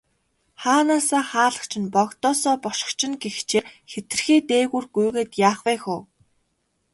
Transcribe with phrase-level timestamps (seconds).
[0.61, 5.99] Хаанаасаа хаалгач нь, богдоосоо бошгоч нь гэгчээр хэтэрхий дээгүүр гүйгээд яах вэ хөө.